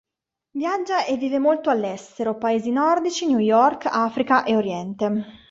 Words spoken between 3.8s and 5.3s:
Africa e Oriente.